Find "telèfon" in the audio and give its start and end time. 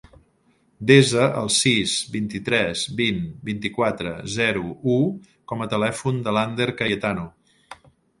5.75-6.19